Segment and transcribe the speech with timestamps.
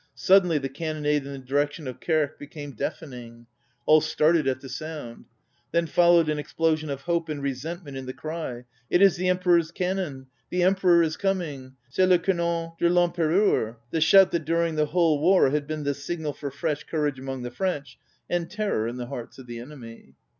[0.15, 3.45] Suddenly the cannonade in the direc tion of Quercq became deafening.
[3.85, 5.25] All started at the sound.
[5.71, 9.69] Then followed an explosion of hope and resentment in the cry: "It is the Emperor's
[9.69, 10.25] cannon!
[10.49, 11.75] The Emperor is coming!
[11.91, 15.67] C'est le canon de VEm pereur!" ŌĆö the shout that during the whole war had
[15.67, 19.45] been the signal for fresh courage among the French and terror in the hearts of
[19.45, 20.15] the enemy.